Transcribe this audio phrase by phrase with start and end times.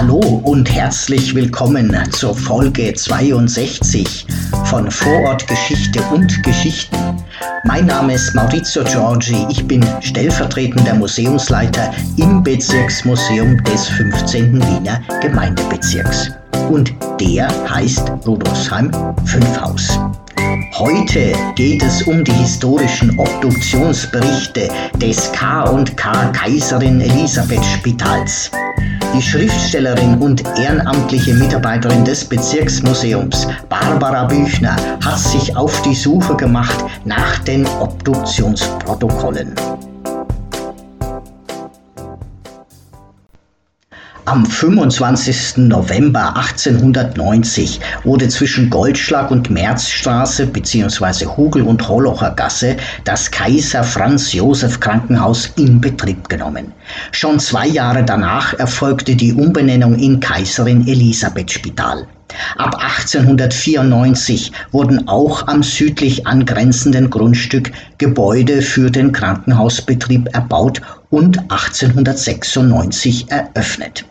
[0.00, 4.24] Hallo und herzlich willkommen zur Folge 62
[4.64, 6.96] von Vorortgeschichte und Geschichten.
[7.64, 14.54] Mein Name ist Maurizio Giorgi, ich bin stellvertretender Museumsleiter im Bezirksmuseum des 15.
[14.54, 16.30] Wiener Gemeindebezirks.
[16.70, 18.90] Und der heißt Rudolfsheim
[19.26, 19.98] 5 Haus.
[20.78, 28.50] Heute geht es um die historischen Obduktionsberichte des K&K Kaiserin Elisabeth Spitals.
[29.12, 36.84] Die Schriftstellerin und ehrenamtliche Mitarbeiterin des Bezirksmuseums Barbara Büchner hat sich auf die Suche gemacht
[37.04, 39.54] nach den Obduktionsprotokollen.
[44.30, 45.56] Am 25.
[45.56, 51.26] November 1890 wurde zwischen Goldschlag und Märzstraße bzw.
[51.26, 56.72] Hugel- und Hollocher Gasse das Kaiser Franz Josef Krankenhaus in Betrieb genommen.
[57.10, 62.06] Schon zwei Jahre danach erfolgte die Umbenennung in Kaiserin Elisabeth Spital.
[62.56, 73.28] Ab 1894 wurden auch am südlich angrenzenden Grundstück Gebäude für den Krankenhausbetrieb erbaut und 1896
[73.32, 74.04] eröffnet.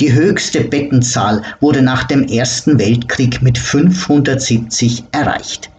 [0.00, 5.70] Die höchste Bettenzahl wurde nach dem Ersten Weltkrieg mit 570 erreicht.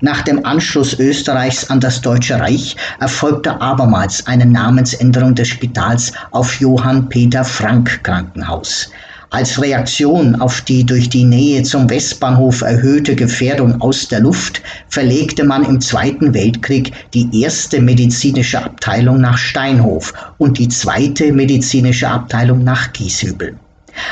[0.00, 6.60] Nach dem Anschluss Österreichs an das Deutsche Reich erfolgte abermals eine Namensänderung des Spitals auf
[6.60, 8.90] Johann Peter Frank Krankenhaus.
[9.30, 15.44] Als Reaktion auf die durch die Nähe zum Westbahnhof erhöhte Gefährdung aus der Luft verlegte
[15.44, 22.62] man im Zweiten Weltkrieg die erste medizinische Abteilung nach Steinhof und die zweite medizinische Abteilung
[22.62, 23.56] nach Gieshübel.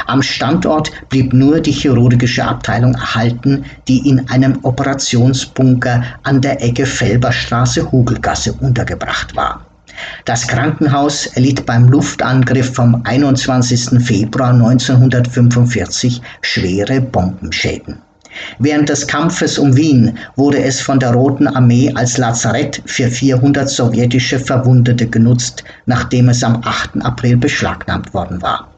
[0.06, 6.86] Am Standort blieb nur die chirurgische Abteilung erhalten, die in einem Operationsbunker an der Ecke
[6.86, 9.64] Felberstraße-Hugelgasse untergebracht war.
[10.24, 14.02] Das Krankenhaus erlitt beim Luftangriff vom 21.
[14.02, 17.98] Februar 1945 schwere Bombenschäden.
[18.58, 23.68] Während des Kampfes um Wien wurde es von der Roten Armee als Lazarett für 400
[23.68, 27.04] sowjetische Verwundete genutzt, nachdem es am 8.
[27.04, 28.73] April beschlagnahmt worden war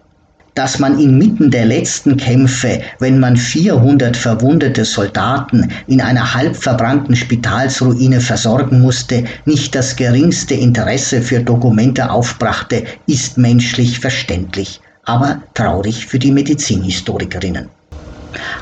[0.57, 7.15] dass man inmitten der letzten Kämpfe, wenn man 400 verwundete Soldaten in einer halb verbrannten
[7.15, 16.07] Spitalsruine versorgen musste, nicht das geringste Interesse für Dokumente aufbrachte, ist menschlich verständlich, aber traurig
[16.07, 17.69] für die Medizinhistorikerinnen.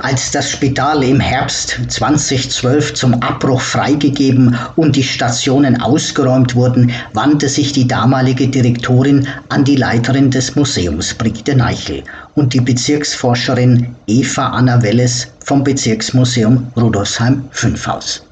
[0.01, 7.49] Als das Spital im Herbst 2012 zum Abbruch freigegeben und die Stationen ausgeräumt wurden, wandte
[7.49, 12.03] sich die damalige Direktorin an die Leiterin des Museums Brigitte Neichel
[12.35, 18.23] und die Bezirksforscherin Eva Anna Welles vom Bezirksmuseum Rudolfsheim 5 Haus.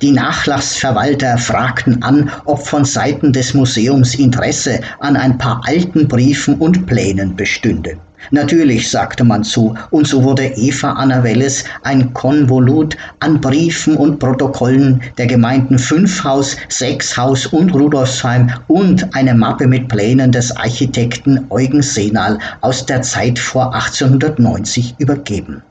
[0.00, 6.54] Die Nachlassverwalter fragten an, ob von Seiten des Museums Interesse an ein paar alten Briefen
[6.56, 7.98] und Plänen bestünde.
[8.30, 14.18] Natürlich, sagte man zu, und so wurde Eva Anna Welles ein Konvolut an Briefen und
[14.18, 21.82] Protokollen der Gemeinden Fünfhaus, Sechshaus und Rudolfsheim und eine Mappe mit Plänen des Architekten Eugen
[21.82, 25.62] Senal aus der Zeit vor 1890 übergeben.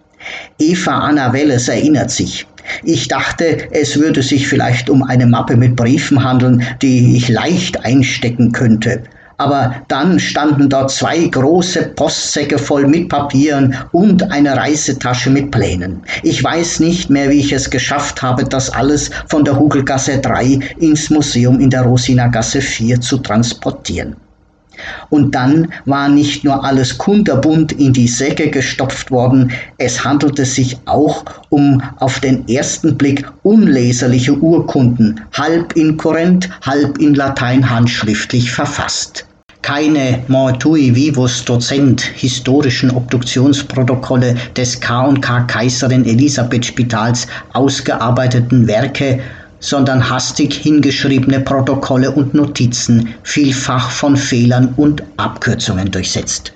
[0.58, 2.48] Eva Anna Welles erinnert sich,
[2.84, 7.86] ich dachte, es würde sich vielleicht um eine Mappe mit Briefen handeln, die ich leicht
[7.86, 9.04] einstecken könnte
[9.38, 16.01] aber dann standen dort zwei große Postsäcke voll mit Papieren und eine Reisetasche mit Plänen.
[16.23, 20.59] Ich weiß nicht mehr, wie ich es geschafft habe, das alles von der Hugelgasse 3
[20.79, 24.16] ins Museum in der Rosinagasse 4 zu transportieren.
[25.09, 30.78] Und dann war nicht nur alles kunterbunt in die Säcke gestopft worden, es handelte sich
[30.85, 38.51] auch um auf den ersten Blick unleserliche Urkunden, halb in Korinth, halb in Latein handschriftlich
[38.51, 39.25] verfasst.
[39.66, 49.22] Keine Mortui Vivus Dozent historischen Obduktionsprotokolle des K&K Kaiserin Elisabeth Spitals ausgearbeiteten Werke
[49.66, 56.54] sondern hastig hingeschriebene Protokolle und Notizen, vielfach von Fehlern und Abkürzungen durchsetzt.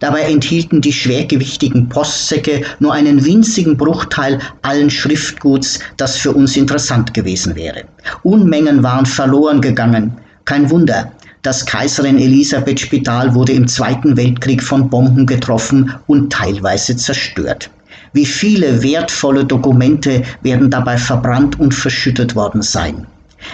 [0.00, 7.14] Dabei enthielten die schwergewichtigen Postsäcke nur einen winzigen Bruchteil allen Schriftguts, das für uns interessant
[7.14, 7.84] gewesen wäre.
[8.24, 10.12] Unmengen waren verloren gegangen.
[10.44, 11.12] Kein Wunder,
[11.42, 17.70] das Kaiserin Elisabeth Spital wurde im Zweiten Weltkrieg von Bomben getroffen und teilweise zerstört.
[18.14, 23.06] Wie viele wertvolle Dokumente werden dabei verbrannt und verschüttet worden sein.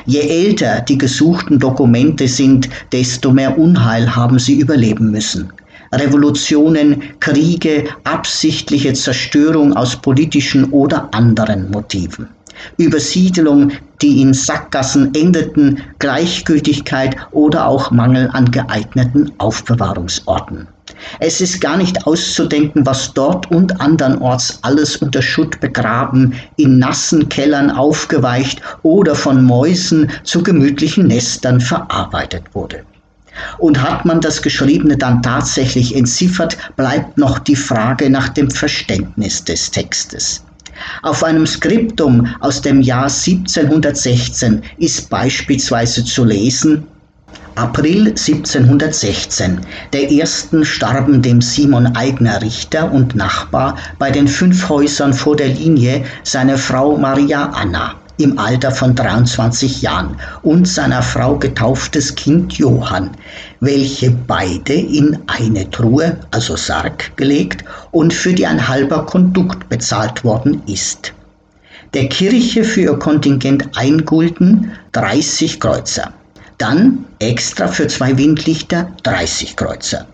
[0.05, 5.51] Je älter die gesuchten Dokumente sind, desto mehr Unheil haben sie überleben müssen.
[5.93, 12.29] Revolutionen, Kriege, absichtliche Zerstörung aus politischen oder anderen Motiven.
[12.77, 13.73] Übersiedelung,
[14.03, 20.67] die in Sackgassen endeten, Gleichgültigkeit oder auch Mangel an geeigneten Aufbewahrungsorten.
[21.19, 27.29] Es ist gar nicht auszudenken, was dort und andernorts alles unter Schutt begraben, in nassen
[27.29, 32.85] Kellern aufgeweicht oder von Mäusen zu gemütlichen Nestern verarbeitet wurde.
[33.59, 39.45] Und hat man das Geschriebene dann tatsächlich entziffert, bleibt noch die Frage nach dem Verständnis
[39.45, 40.45] des Textes.
[41.03, 46.87] Auf einem Skriptum aus dem Jahr 1716 ist beispielsweise zu lesen,
[47.57, 49.61] April 1716.
[49.93, 55.49] Der ersten starben dem Simon Eigner Richter und Nachbar bei den fünf Häusern vor der
[55.49, 62.55] Linie seine Frau Maria Anna im Alter von 23 Jahren und seiner Frau getauftes Kind
[62.55, 63.11] Johann,
[63.61, 70.25] welche beide in eine Truhe, also Sarg, gelegt und für die ein halber Kondukt bezahlt
[70.25, 71.13] worden ist.
[71.95, 76.13] Der Kirche für ihr Kontingent ein Gulden 30 Kreuzer.
[76.59, 80.07] Dann extra für zwei Windlichter 30 Kreuzer.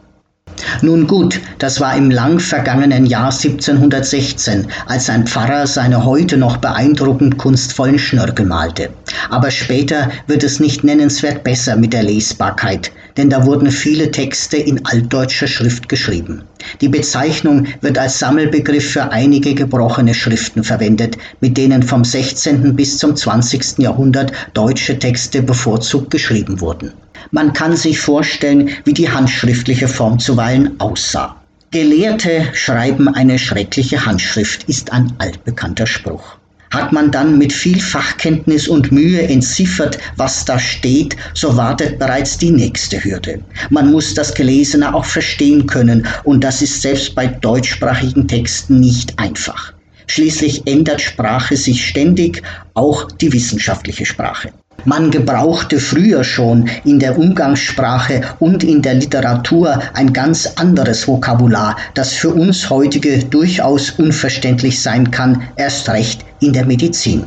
[0.83, 6.59] Nun gut, das war im lang vergangenen Jahr 1716, als ein Pfarrer seine heute noch
[6.59, 8.91] beeindruckend kunstvollen Schnörkel malte.
[9.31, 14.57] Aber später wird es nicht nennenswert besser mit der Lesbarkeit, denn da wurden viele Texte
[14.57, 16.43] in altdeutscher Schrift geschrieben.
[16.81, 22.77] Die Bezeichnung wird als Sammelbegriff für einige gebrochene Schriften verwendet, mit denen vom 16.
[22.77, 23.79] bis zum 20.
[23.79, 26.93] Jahrhundert deutsche Texte bevorzugt geschrieben wurden.
[27.31, 31.37] Man kann sich vorstellen, wie die handschriftliche Form zuweilen aussah.
[31.73, 36.39] Gelehrte schreiben eine schreckliche Handschrift, ist ein altbekannter Spruch.
[36.77, 42.37] Hat man dann mit viel Fachkenntnis und Mühe entziffert, was da steht, so wartet bereits
[42.37, 43.43] die nächste Hürde.
[43.71, 49.19] Man muss das Gelesene auch verstehen können, und das ist selbst bei deutschsprachigen Texten nicht
[49.19, 49.73] einfach.
[50.07, 52.43] Schließlich ändert Sprache sich ständig,
[52.75, 54.53] auch die wissenschaftliche Sprache.
[54.85, 61.77] Man gebrauchte früher schon in der Umgangssprache und in der Literatur ein ganz anderes Vokabular,
[61.95, 67.25] das für uns heutige durchaus unverständlich sein kann, erst recht in der Medizin.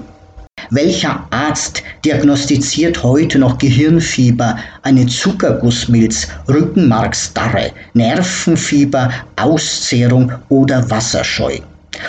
[0.69, 11.57] Welcher Arzt diagnostiziert heute noch Gehirnfieber, eine Zuckergussmilz, Rückenmarksdarre, Nervenfieber, Auszehrung oder Wasserscheu?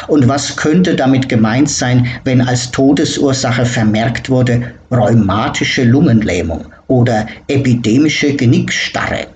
[0.07, 8.35] Und was könnte damit gemeint sein, wenn als Todesursache vermerkt wurde rheumatische Lungenlähmung oder epidemische
[8.35, 9.27] Genickstarre?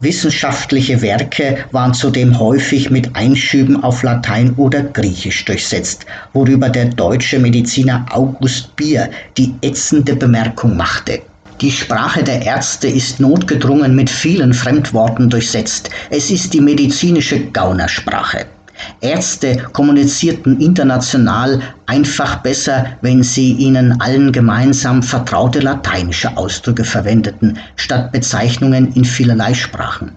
[0.00, 6.04] Wissenschaftliche Werke waren zudem häufig mit Einschüben auf Latein oder Griechisch durchsetzt,
[6.34, 9.08] worüber der deutsche Mediziner August Bier
[9.38, 11.22] die ätzende Bemerkung machte.
[11.60, 15.88] Die Sprache der Ärzte ist notgedrungen mit vielen Fremdworten durchsetzt.
[16.10, 18.44] Es ist die medizinische Gaunersprache.
[19.00, 28.12] Ärzte kommunizierten international einfach besser, wenn sie ihnen allen gemeinsam vertraute lateinische Ausdrücke verwendeten, statt
[28.12, 30.12] Bezeichnungen in vielerlei Sprachen.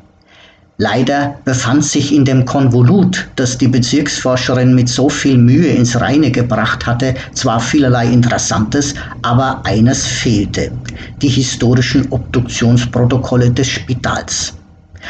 [0.80, 6.30] Leider befand sich in dem Konvolut, das die Bezirksforscherin mit so viel Mühe ins Reine
[6.30, 8.94] gebracht hatte, zwar vielerlei Interessantes,
[9.24, 10.72] aber eines fehlte,
[11.20, 14.54] die historischen Obduktionsprotokolle des Spitals.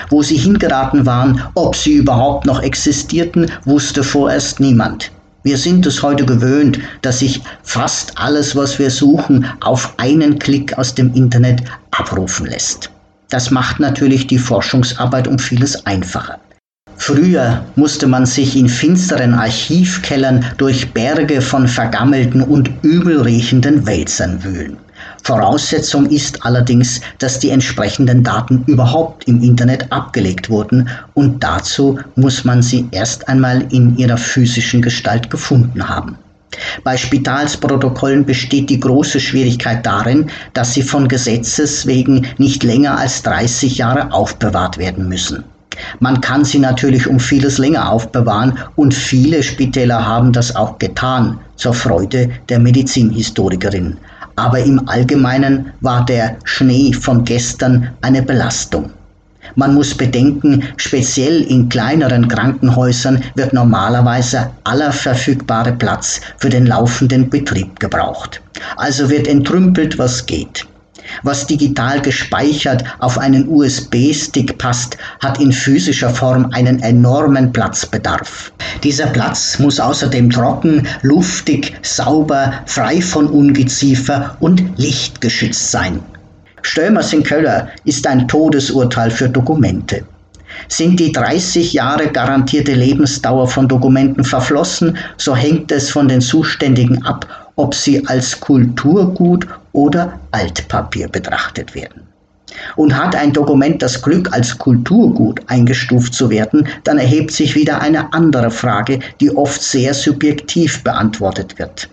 [0.10, 5.12] Wo sie hingeraten waren, ob sie überhaupt noch existierten, wusste vorerst niemand.
[5.44, 10.78] Wir sind es heute gewöhnt, dass sich fast alles, was wir suchen, auf einen Klick
[10.78, 12.90] aus dem Internet abrufen lässt.
[13.30, 16.40] Das macht natürlich die Forschungsarbeit um vieles einfacher.
[16.98, 24.78] Früher musste man sich in finsteren Archivkellern durch Berge von vergammelten und übelriechenden Wälzern wühlen.
[25.28, 32.46] Voraussetzung ist allerdings, dass die entsprechenden Daten überhaupt im Internet abgelegt wurden und dazu muss
[32.46, 36.16] man sie erst einmal in ihrer physischen Gestalt gefunden haben.
[36.86, 43.22] Bei Spitalsprotokollen besteht die große Schwierigkeit darin, dass sie von Gesetzes wegen nicht länger als
[43.24, 45.44] 30 Jahre aufbewahrt werden müssen.
[46.00, 51.40] Man kann sie natürlich um vieles länger aufbewahren und viele Spitäler haben das auch getan,
[51.58, 53.98] zur Freude der Medizinhistorikerin.
[54.38, 58.92] Aber im Allgemeinen war der Schnee von gestern eine Belastung.
[59.56, 67.30] Man muss bedenken, speziell in kleineren Krankenhäusern wird normalerweise aller verfügbare Platz für den laufenden
[67.30, 68.42] Betrieb gebraucht.
[68.76, 70.66] Also wird entrümpelt, was geht.
[71.24, 78.52] Was digital gespeichert auf einen USB-Stick passt, hat in physischer Form einen enormen Platzbedarf.
[78.84, 86.00] Dieser Platz muss außerdem trocken, luftig, sauber, frei von Ungeziefer und lichtgeschützt sein.
[86.62, 90.04] Stömers in Köller ist ein Todesurteil für Dokumente.
[90.68, 97.04] Sind die 30 Jahre garantierte Lebensdauer von Dokumenten verflossen, so hängt es von den Zuständigen
[97.04, 102.04] ab, ob sie als Kulturgut oder Altpapier betrachtet werden.
[102.76, 107.82] Und hat ein Dokument das Glück, als Kulturgut eingestuft zu werden, dann erhebt sich wieder
[107.82, 111.90] eine andere Frage, die oft sehr subjektiv beantwortet wird.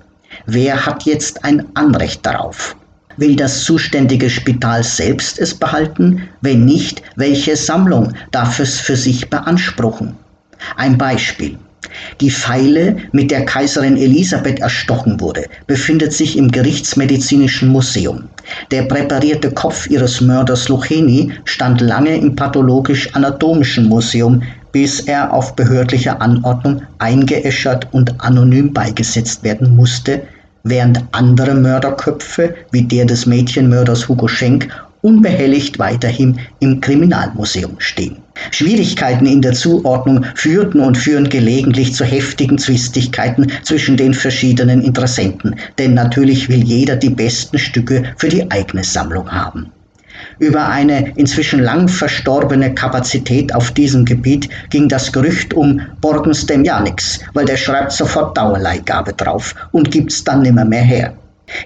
[0.47, 2.77] Wer hat jetzt ein Anrecht darauf?
[3.17, 6.29] Will das zuständige Spital selbst es behalten?
[6.41, 10.17] Wenn nicht, welche Sammlung darf es für sich beanspruchen?
[10.77, 11.59] Ein Beispiel.
[12.21, 18.25] Die Pfeile, mit der Kaiserin Elisabeth erstochen wurde, befindet sich im Gerichtsmedizinischen Museum.
[18.71, 26.21] Der präparierte Kopf ihres Mörders Lucheni stand lange im Pathologisch-Anatomischen Museum, bis er auf behördliche
[26.21, 30.23] Anordnung eingeäschert und anonym beigesetzt werden musste,
[30.65, 34.69] während andere Mörderköpfe, wie der des Mädchenmörders Hugo Schenk,
[35.03, 38.24] unbehelligt weiterhin im Kriminalmuseum stehen.
[38.51, 45.57] Schwierigkeiten in der Zuordnung führten und führen gelegentlich zu heftigen Zwistigkeiten zwischen den verschiedenen Interessenten,
[45.79, 49.73] denn natürlich will jeder die besten Stücke für die eigene Sammlung haben.
[50.39, 56.65] Über eine inzwischen lang verstorbene Kapazität auf diesem Gebiet ging das Gerücht um Borgens dem
[56.65, 61.15] ja nix, weil der schreibt sofort Dauerleihgabe drauf und gibt's dann nimmer mehr her.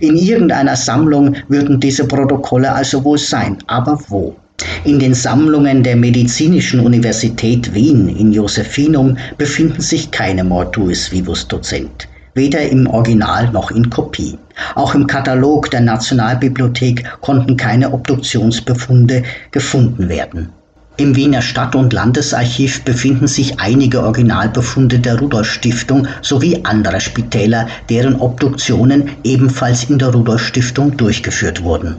[0.00, 4.36] In irgendeiner Sammlung würden diese Protokolle also wohl sein, aber wo?
[4.84, 12.08] In den Sammlungen der Medizinischen Universität Wien in Josephinum befinden sich keine Mortuis Vivus Dozent
[12.34, 14.38] weder im Original noch in Kopie.
[14.76, 20.50] Auch im Katalog der Nationalbibliothek konnten keine Obduktionsbefunde gefunden werden.
[20.98, 27.66] Im Wiener Stadt- und Landesarchiv befinden sich einige Originalbefunde der Rudolf Stiftung sowie anderer Spitäler,
[27.88, 31.96] deren Obduktionen ebenfalls in der Rudolf Stiftung durchgeführt wurden.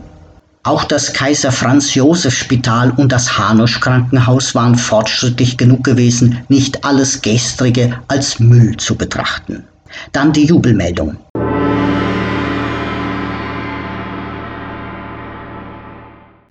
[0.64, 6.84] Auch das Kaiser Franz Josef Spital und das Hanusch Krankenhaus waren fortschrittlich genug gewesen, nicht
[6.84, 9.64] alles Gestrige als Müll zu betrachten.
[10.12, 11.16] Dann die Jubelmeldung.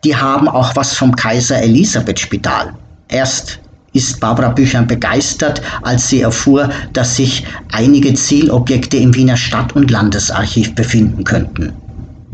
[0.04, 2.72] Die haben auch was vom Kaiser Elisabeth Spital.
[3.08, 3.60] Erst
[3.92, 9.90] ist Barbara Büchern begeistert, als sie erfuhr, dass sich einige Zielobjekte im Wiener Stadt- und
[9.90, 11.74] Landesarchiv befinden könnten.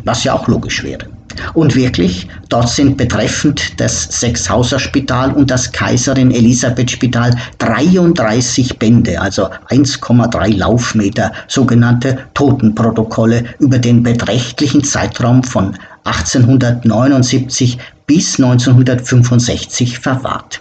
[0.04, 1.13] Was ja auch logisch wäre.
[1.54, 9.20] Und wirklich, dort sind betreffend das Sechshauser Spital und das Kaiserin Elisabeth Spital 33 Bände,
[9.20, 20.60] also 1,3 Laufmeter, sogenannte Totenprotokolle über den beträchtlichen Zeitraum von 1879 bis 1965 verwahrt.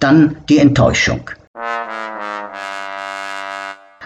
[0.00, 1.30] Dann die Enttäuschung.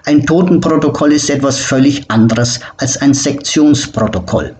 [0.04, 4.54] Ein Totenprotokoll ist etwas völlig anderes als ein Sektionsprotokoll.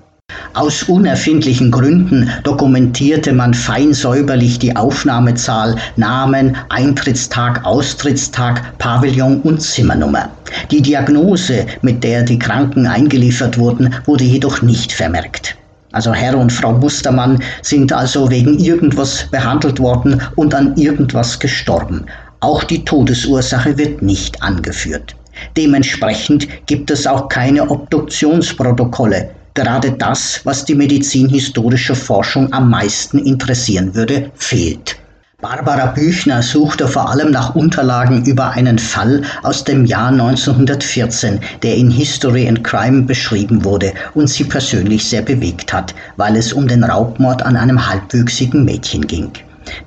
[0.57, 10.31] Aus unerfindlichen Gründen dokumentierte man fein säuberlich die Aufnahmezahl, Namen, Eintrittstag, Austrittstag, Pavillon und Zimmernummer.
[10.71, 15.59] Die Diagnose, mit der die Kranken eingeliefert wurden, wurde jedoch nicht vermerkt.
[15.93, 22.07] Also Herr und Frau Mustermann sind also wegen irgendwas behandelt worden und an irgendwas gestorben.
[22.41, 25.15] Auch die Todesursache wird nicht angeführt.
[25.55, 33.97] Dementsprechend gibt es auch keine Obduktionsprotokolle, gerade das, was die medizinhistorische Forschung am meisten interessieren
[33.97, 34.97] würde, fehlt.
[35.41, 41.77] Barbara Büchner suchte vor allem nach Unterlagen über einen Fall aus dem Jahr 1914, der
[41.77, 46.67] in History and Crime beschrieben wurde und sie persönlich sehr bewegt hat, weil es um
[46.67, 49.31] den Raubmord an einem halbwüchsigen Mädchen ging.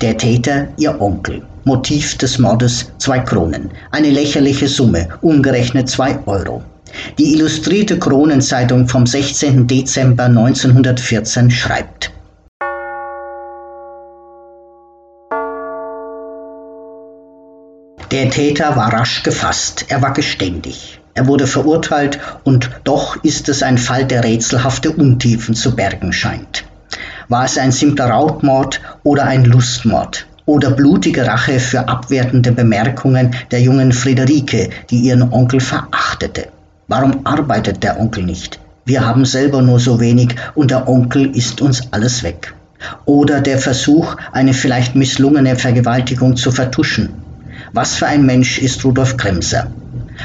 [0.01, 1.41] Der Täter ihr Onkel.
[1.65, 3.69] Motiv des Mordes zwei Kronen.
[3.91, 6.63] Eine lächerliche Summe, umgerechnet zwei Euro.
[7.17, 9.67] Die Illustrierte Kronenzeitung vom 16.
[9.67, 12.11] Dezember 1914 schreibt
[18.11, 20.99] Der Täter war rasch gefasst, er war geständig.
[21.13, 26.63] Er wurde verurteilt und doch ist es ein Fall, der rätselhafte Untiefen zu bergen scheint.
[27.27, 30.25] War es ein simpler Raubmord oder ein Lustmord?
[30.47, 36.47] Oder blutige Rache für abwertende Bemerkungen der jungen Friederike, die ihren Onkel verachtete?
[36.89, 38.59] Warum arbeitet der Onkel nicht?
[38.83, 42.55] Wir haben selber nur so wenig und der Onkel ist uns alles weg.
[43.05, 47.09] Oder der Versuch, eine vielleicht misslungene Vergewaltigung zu vertuschen.
[47.73, 49.67] Was für ein Mensch ist Rudolf Kremser?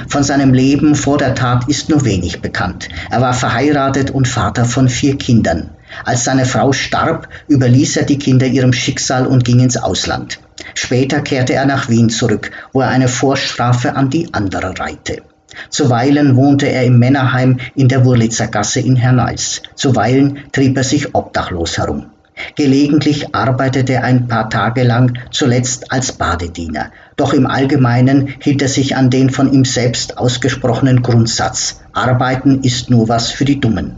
[0.09, 2.89] Von seinem Leben vor der Tat ist nur wenig bekannt.
[3.11, 5.69] Er war verheiratet und Vater von vier Kindern.
[6.07, 10.41] Als seine Frau starb, überließ er die Kinder ihrem Schicksal und ging ins Ausland.
[10.73, 15.21] Später kehrte er nach Wien zurück, wo er eine Vorstrafe an die andere reihte.
[15.71, 19.63] Zuweilen wohnte er im Männerheim in der Wurlitzer Gasse in Hernals.
[19.75, 22.07] Zuweilen trieb er sich obdachlos herum.
[22.57, 26.91] Gelegentlich arbeitete er ein paar Tage lang, zuletzt als Badediener.
[27.17, 32.91] Doch im Allgemeinen hielt er sich an den von ihm selbst ausgesprochenen Grundsatz Arbeiten ist
[32.91, 33.97] nur was für die Dummen.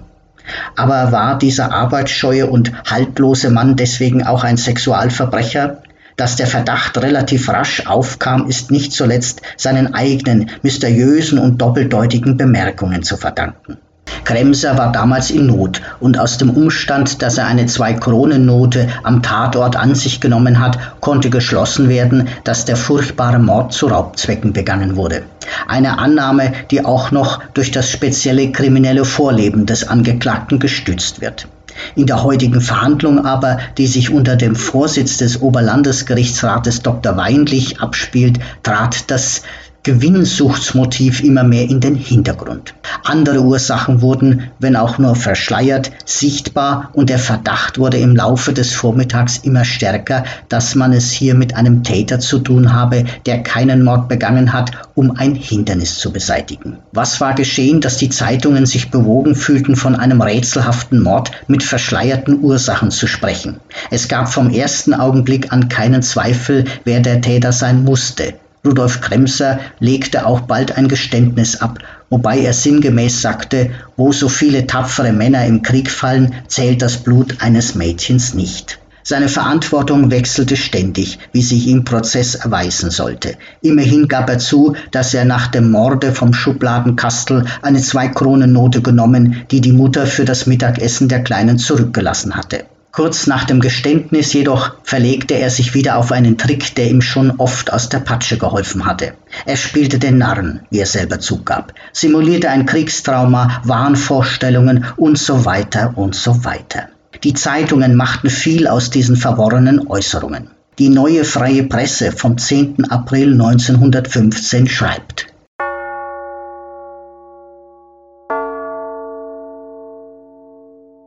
[0.76, 5.82] Aber war dieser arbeitsscheue und haltlose Mann deswegen auch ein Sexualverbrecher?
[6.16, 13.02] Dass der Verdacht relativ rasch aufkam, ist nicht zuletzt seinen eigenen mysteriösen und doppeldeutigen Bemerkungen
[13.02, 13.76] zu verdanken.
[14.24, 19.76] Kremser war damals in Not und aus dem Umstand, dass er eine Zwei-Kronen-Note am Tatort
[19.76, 25.22] an sich genommen hat, konnte geschlossen werden, dass der furchtbare Mord zu Raubzwecken begangen wurde.
[25.68, 31.46] Eine Annahme, die auch noch durch das spezielle kriminelle Vorleben des Angeklagten gestützt wird.
[31.94, 37.16] In der heutigen Verhandlung aber, die sich unter dem Vorsitz des Oberlandesgerichtsrates Dr.
[37.16, 39.42] Weinlich abspielt, trat das
[39.86, 42.74] Gewinnsuchtsmotiv immer mehr in den Hintergrund.
[43.04, 48.72] Andere Ursachen wurden, wenn auch nur verschleiert, sichtbar und der Verdacht wurde im Laufe des
[48.72, 53.84] Vormittags immer stärker, dass man es hier mit einem Täter zu tun habe, der keinen
[53.84, 56.78] Mord begangen hat, um ein Hindernis zu beseitigen.
[56.90, 62.40] Was war geschehen, dass die Zeitungen sich bewogen fühlten, von einem rätselhaften Mord mit verschleierten
[62.42, 63.60] Ursachen zu sprechen?
[63.92, 68.34] Es gab vom ersten Augenblick an keinen Zweifel, wer der Täter sein musste.
[68.66, 71.78] Rudolf Kremser legte auch bald ein Geständnis ab,
[72.10, 77.36] wobei er sinngemäß sagte, wo so viele tapfere Männer im Krieg fallen, zählt das Blut
[77.40, 78.78] eines Mädchens nicht.
[79.08, 83.36] Seine Verantwortung wechselte ständig, wie sich im Prozess erweisen sollte.
[83.62, 89.60] Immerhin gab er zu, dass er nach dem Morde vom Schubladenkastel eine Zwei-Kronen-Note genommen, die
[89.60, 92.64] die Mutter für das Mittagessen der Kleinen zurückgelassen hatte.
[92.96, 97.32] Kurz nach dem Geständnis jedoch verlegte er sich wieder auf einen Trick, der ihm schon
[97.32, 99.12] oft aus der Patsche geholfen hatte.
[99.44, 105.92] Er spielte den Narren, wie er selber zugab, simulierte ein Kriegstrauma, Wahnvorstellungen und so weiter
[105.96, 106.88] und so weiter.
[107.22, 110.48] Die Zeitungen machten viel aus diesen verworrenen Äußerungen.
[110.78, 112.90] Die neue freie Presse vom 10.
[112.90, 115.26] April 1915 schreibt.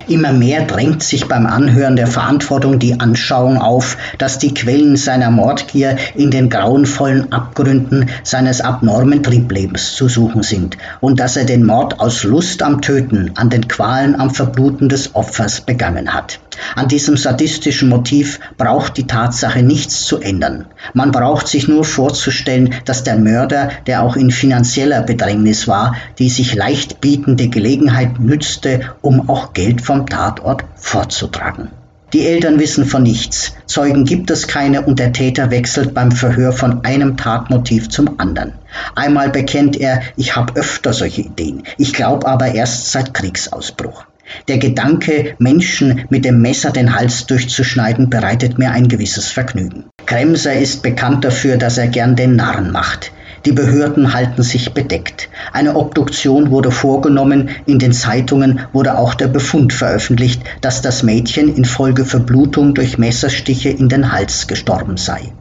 [0.10, 5.30] Immer mehr drängt sich beim Anhören der Verantwortung die Anschauung auf, dass die Quellen seiner
[5.30, 11.64] Mordgier in den grauenvollen Abgründen seines abnormen Trieblebens zu suchen sind und dass er den
[11.64, 16.40] Mord aus Lust am Töten, an den Qualen am Verbluten des Opfers begangen hat.
[16.76, 20.66] An diesem sadistischen Motiv braucht die Tatsache nichts zu ändern.
[20.94, 26.30] Man braucht sich nur vorzustellen, dass der Mörder, der auch in finanzieller Bedrängnis war, die
[26.30, 31.70] sich leicht bietende Gelegenheit nützte, um auch Geld vom Tatort fortzutragen.
[32.12, 36.54] Die Eltern wissen von nichts, Zeugen gibt es keine und der Täter wechselt beim Verhör
[36.54, 38.54] von einem Tatmotiv zum anderen.
[38.96, 44.06] Einmal bekennt er, ich habe öfter solche Ideen, ich glaube aber erst seit Kriegsausbruch.
[44.48, 49.86] Der Gedanke, Menschen mit dem Messer den Hals durchzuschneiden, bereitet mir ein gewisses Vergnügen.
[50.06, 53.12] Kremser ist bekannt dafür, dass er gern den Narren macht.
[53.46, 55.30] Die Behörden halten sich bedeckt.
[55.54, 61.56] Eine Obduktion wurde vorgenommen, in den Zeitungen wurde auch der Befund veröffentlicht, dass das Mädchen
[61.56, 65.34] infolge Verblutung durch Messerstiche in den Hals gestorben sei.